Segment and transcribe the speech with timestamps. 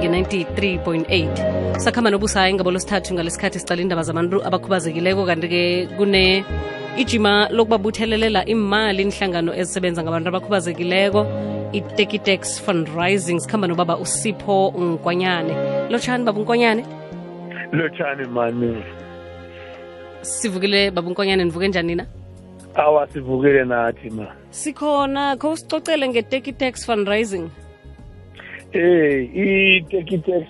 [0.00, 5.62] nge-93.8 sakhamba nobusayi ngabo losithathu ngalesikhathi sicala indaba zabantu abakhubazekileko kanti-ke
[5.98, 6.44] kune
[6.96, 11.20] ijima lokubabuthelelela imali inhlangano ezisebenza ngabantu abakhubazekileko
[11.72, 13.38] i-tekitex fundraising.
[13.40, 15.54] Sikhamba nobaba usipho nkwanyane.
[15.90, 16.82] Lotshani baba unkwanyane
[17.72, 18.84] lotshani mani?
[20.22, 22.06] Sivukile baba unkwanyane nivuke njani na?
[22.74, 24.26] Awa sivukile nathi ma.
[24.50, 27.48] Sikhona kho usicocele nge-tekitex fundraising
[28.72, 30.46] eh i-tekitex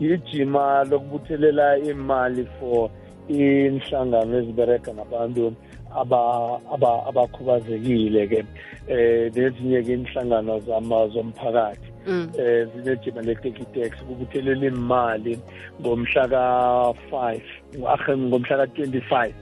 [0.00, 2.90] yijima lokubuthelela imali for
[3.28, 5.52] inhlangano ezibereka ngabantu
[7.08, 8.44] abakhubazekile ke.
[8.88, 10.60] Eh nezinye ke inhlangano
[11.14, 11.88] zomphakathi.
[12.38, 15.38] Eh zinejima le-tekitex kubuthelela imali
[15.80, 17.40] ngomhla ka-5
[18.28, 19.32] ngomhla ka-25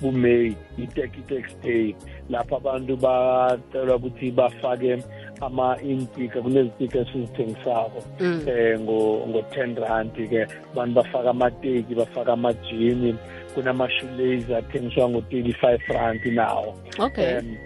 [0.00, 1.94] kuMay i-Tekitex Day.
[2.30, 4.96] Lapho abantu bacelwa ukuthi bafake
[5.40, 13.16] ama-intika kunezitika esizithengisako eh ngo-10 rand ke abantu bafaka amateki bafaka amajini
[13.54, 16.74] kunama-shoelace athengiswa ngo-35 rand nawo.
[16.98, 17.38] Okay.
[17.38, 17.56] Um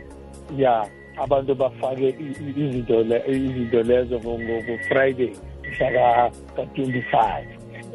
[0.58, 2.14] ya abantu bafake
[2.56, 5.32] izinto izinto lezo ngo-friday
[5.62, 7.44] mhla ka-25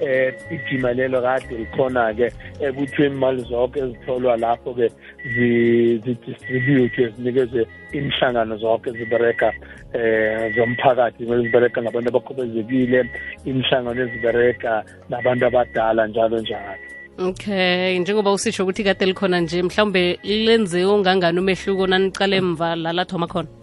[0.01, 4.87] eh ijima lelo kade likhona-ke ekuthiwa imali zonke ezitholwa lapho-ke
[5.33, 9.53] zidistribute zinikezwe inhlangano zonke zibereka
[9.93, 12.99] eh zomphakathi ezibereka ngabantu abakhubazekile
[13.45, 16.83] inhlangano ezibereka nabantu abadala njalo njalo.
[17.19, 23.58] Okay njengoba usitsho ukuthi kade likhona nje mhlawumbe lenze ongangani umehluko nanicala emva lalathoma khona?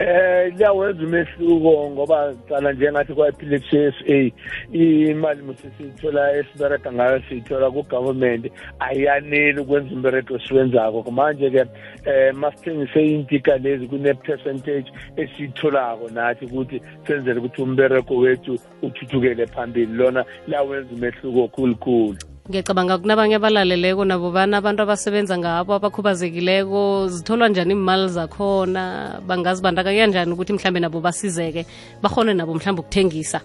[0.00, 4.32] Eh liyawenza umehluko ngoba cala njengathi kwa-epilepsy s a
[4.72, 11.10] imali musisiyithola esibereka ngayo siyithola ku-government ayaneli ukwenza umbereko esiwenzako.
[11.10, 11.64] Manje-ke
[12.06, 19.92] eh masithengise intika lezi kune-percentage esiyitholako nathi ukuthi senzele ukuthi umbereko wethu uthuthukele phambili.
[19.92, 22.27] Lona liyawenza umehluko khulukhulu.
[22.48, 29.20] Ngiyacabanga kunabanye abalaleleko nabo bana abantu abasebenza ngabo abakhubazekileko zitholwa njani imali zakhona?
[29.28, 31.66] Bangazibandakanya njani ukuthi mhlambe nabo basizeke
[32.02, 33.40] bahone nabo mhlambe ukuthengisa?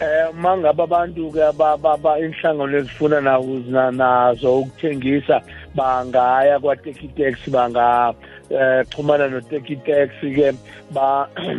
[0.00, 1.44] Eh mangabe abantu-ke
[2.24, 3.20] inhlangano ezifuna
[3.90, 5.42] nazo ukuthengisa
[5.74, 8.14] bangaya kwa-tekitex banga
[8.50, 10.52] eh xhumana no-tekitex ke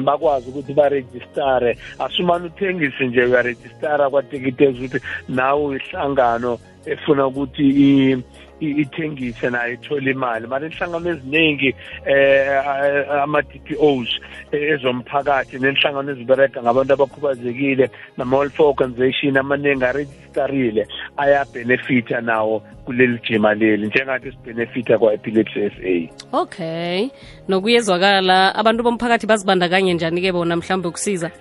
[0.03, 1.77] bakwazi ukuthi barejistare.
[1.99, 8.23] Asumane uthengise nje uyarejistara kwa-tekitex ukuthi nawe uyihlangano efuna ukuthi
[8.59, 10.47] ithengise nayo ithole imali.
[10.47, 14.09] Mara inhlangano eziningi eh ama-DPOs
[14.51, 24.31] ezomphakathi nenhlangano ezibereka ngabantu abakhubazekile nama-welfare organization amaningi arejistarile ayabhenefitha nawo kuleli jima leli njengathi
[24.31, 26.09] sibhenefitha kwa-epilepsy s a.
[26.33, 27.09] Okay.
[27.47, 31.31] Nokuyezwakala abantu bomphakathi bazibandakanye njani-ke bona mhlawumbe ukusiza?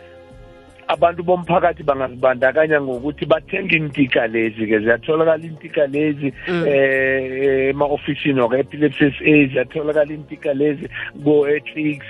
[0.88, 6.32] Abantu bomphakathi bangazibandakanya ngokuthi bathenge intika lezi ke ziyatholakala intika lezi
[6.66, 10.88] eh ema-ofisini waka-epilepsy s a ziyatholakala intika lezi
[11.24, 12.00] ko-etrix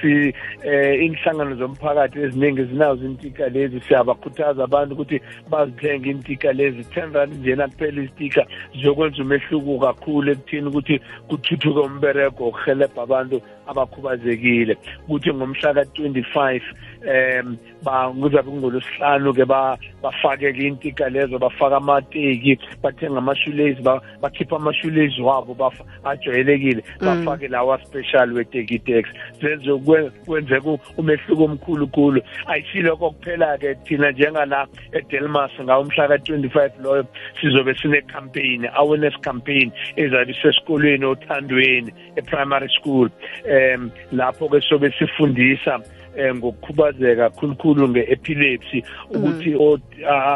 [0.64, 3.80] eh inhlangano zomphakathi eziningi zinazo intika lezi.
[3.80, 5.20] Siyabakhuthaza abantu ukuthi
[5.50, 6.84] bazithenge intika lezi.
[6.84, 8.46] Ten rand njena kuphela izitika
[8.80, 14.76] ziyokwenza umehluko kakhulu ekuthini ukuthi kuthuthuke umbereko wokuhelebha abantu abakhubazekile.
[15.08, 16.60] Ukuthi ngomhla ka-25
[17.04, 17.58] um
[18.20, 19.44] kuzabe ngolosihlanu ke
[20.02, 23.82] bafake-ke intika lezo bafake amateki bathenga ama-shoelace
[24.22, 25.72] bakhipha ama-shoelace wabo
[26.04, 29.04] ajwayelekile bafake lawa special wetekitex
[29.40, 29.70] zenze
[30.26, 32.22] kwenzeka umehluko omkhulu khulu.
[32.46, 37.04] Ayisilokho kuphela-ke thina njengala edelmas ngawo mhla ka-25 loyo
[37.40, 43.10] sizobe sine-campaign awareness campaign ezabe isesikolweni othandweni e-primary school.
[43.44, 43.53] um
[44.12, 45.80] lapho-ke sobe sifundisa
[46.34, 48.84] ngokukhubazeka khulukhulu nge-epilepsy
[49.14, 49.50] ukuthi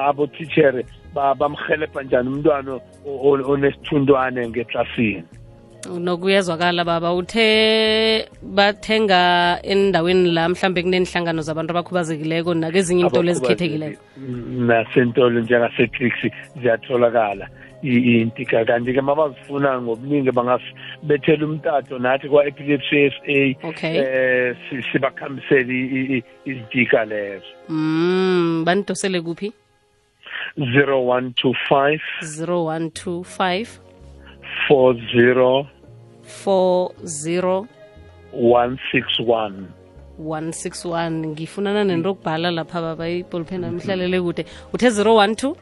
[0.08, 0.84] abotithere
[1.14, 2.80] bamhelebha njani umntwana
[3.52, 5.24] onesithundwane ngeklasini
[5.98, 7.14] nokuyezwakala baba.
[7.14, 14.00] Uthe bathenga endaweni la mhlambe kunenhlangano zabantu abakhubazekileko nakezinye intolo ezikhethekileko.
[14.68, 16.14] Nasentolo njengasetrix
[16.60, 17.48] ziyatholakala.
[17.82, 23.96] Intika kanti-ke mabazifuna ngobuningi bangasibethela umtato nathi kwa-epilepsy s a okay.
[23.96, 24.56] eh
[24.92, 27.46] sibakhambisele izitika lezo.
[27.68, 29.52] Mm banidosele kuphi?
[30.58, 33.66] 0125 0125
[34.68, 35.77] 40
[36.44, 37.66] 40
[38.32, 39.52] 161
[40.18, 44.44] 161 ngifunana nento okubhala lapha baba ibolpen ami ihlalele kude.
[44.74, 45.54] Uthe 012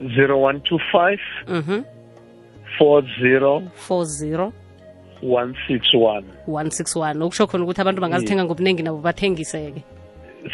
[0.00, 1.18] 0125
[1.48, 1.84] mhm.
[2.78, 4.52] 40 40
[5.22, 9.95] 161 161 okusho khona ukuthi abantu bangazithenga ngobuningi nabo bathengise-ke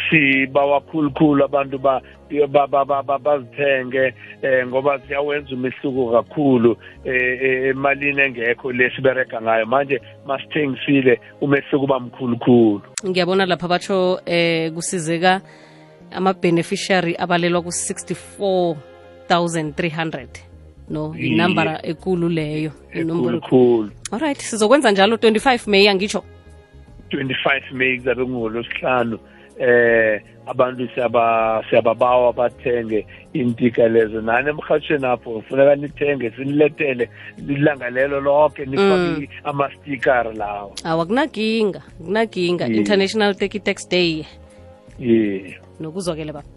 [0.09, 2.01] sibawa khulukhulu abantu ba
[2.47, 9.65] ba- ba- ba- ba- bazithenge eh ngoba ziyawenza umehluko kakhulu eh, emalini engekho lesibereka ngayo.
[9.65, 12.81] Manje masithengisile umehluko uba mkhulukhulu.
[13.05, 15.41] Ngiyabona lapha batsho eh kusizeka
[16.11, 20.27] ama-beneficiary abalelwa ku-64,300
[20.89, 21.27] no Iye.
[21.27, 23.41] inambara ekulu leyo inombolo
[24.11, 26.23] alright sizokwenza njalo 25 may angitsho
[27.09, 29.19] 25 May kuzabe kungolosihlanu
[29.59, 34.21] eh abantu siyaba siyababawa bathenge intika lezo.
[34.21, 37.09] Nani emhatshweni apho funeka nithenge siniletele
[37.47, 38.67] ilanga lelo lonke
[39.43, 40.73] ama-sticker lawo.
[40.83, 44.25] Awa kunaginga kunaginga international turkey tax day.
[44.99, 45.57] Ye.
[45.79, 46.52] Nokuzwakele baba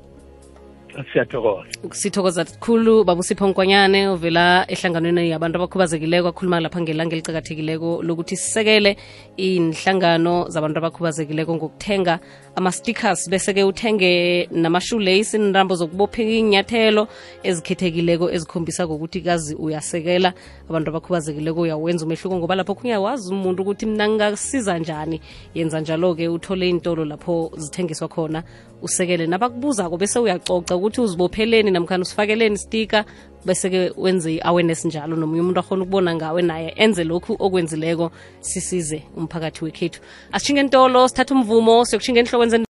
[1.13, 1.65] siyathokoza.
[1.93, 8.97] Sithokoza khulu babusipho nkwanyane ovela ehlanganweni yabantu abakhubazekileko akhuluma lapha ngelanga elicakathekileko lokuthi sisekele
[9.37, 12.19] inhlangano zabantu abakhubazekileko ngokuthenga
[12.57, 13.29] ama-stickers.
[13.31, 17.09] Bese-ke uthenge namashoelace inrambo zokubopha inyathelo
[17.43, 20.33] ezikhethekileko ezikhombisa ngokuthi kazi uyasekela
[20.71, 25.21] abantu abakhubazekileko uyawenza umehluko ngoba lapho kunyawazi umuntu ukuthi mna ngingasiza njani.
[25.55, 28.43] Yenza njalo-ke uthole intolo lapho zithengiswa khona
[28.83, 33.05] usekele nabakubuzako bese uyacoca ukuthi uzibopheleni namkhani usifakeleni stika
[33.47, 38.11] bese-ke wenze i-awareness njalo nomunye umuntu akhona ukubona ngawe naye enze lokhu okwenzileko
[38.41, 40.01] sisize umphakathi wekhethu.
[40.33, 42.51] Asitshinge ntolo sithathe umvumo siyokushinga enhlokweni